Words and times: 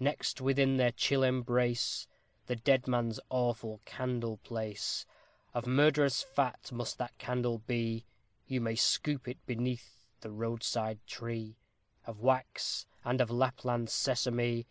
Next 0.00 0.40
within 0.40 0.76
their 0.76 0.90
chill 0.90 1.22
embrace 1.22 2.08
The 2.48 2.56
dead 2.56 2.88
man's 2.88 3.20
Awful 3.30 3.80
Candle 3.84 4.38
place; 4.38 5.06
Of 5.54 5.68
murderer's 5.68 6.20
fat 6.20 6.72
must 6.72 6.98
that 6.98 7.16
candle 7.18 7.58
be 7.58 8.04
You 8.48 8.60
may 8.60 8.74
scoop 8.74 9.28
it 9.28 9.38
beneath 9.46 10.02
the 10.20 10.32
roadside 10.32 10.98
tree, 11.06 11.58
Of 12.08 12.18
wax, 12.18 12.86
and 13.04 13.20
of 13.20 13.30
Lapland 13.30 13.88
sisame. 13.88 14.66